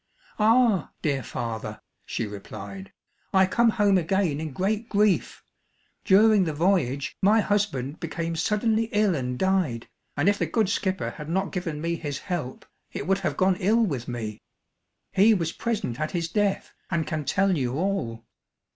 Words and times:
"Ah, 0.39 0.89
dear 1.03 1.21
father," 1.21 1.79
she 2.07 2.25
replied, 2.25 2.91
"I 3.35 3.45
come 3.45 3.69
home 3.69 3.99
again 3.99 4.41
in 4.41 4.51
great 4.51 4.89
grief; 4.89 5.43
during 6.03 6.43
the 6.45 6.55
voyage, 6.55 7.15
my 7.21 7.39
husband 7.41 7.99
became 7.99 8.35
suddenly 8.35 8.85
ill 8.93 9.13
and 9.13 9.37
died, 9.37 9.87
and 10.17 10.27
if 10.27 10.39
the 10.39 10.47
good 10.47 10.69
skipper 10.69 11.11
had 11.11 11.29
not 11.29 11.51
given 11.51 11.79
me 11.79 11.97
his 11.97 12.17
help, 12.17 12.65
it 12.91 13.05
would 13.05 13.19
have 13.19 13.37
gone 13.37 13.57
ill 13.57 13.85
with 13.85 14.07
me. 14.07 14.41
He 15.11 15.35
was 15.35 15.51
present 15.51 15.99
at 15.99 16.09
his 16.17 16.27
death, 16.27 16.73
and 16.89 17.05
can 17.05 17.23
tell 17.23 17.55
you 17.55 17.75
all." 17.75 18.25